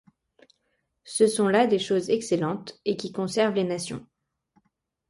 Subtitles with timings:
[1.03, 4.03] Ce sont là des choses excellentes, et qui conservent les nations.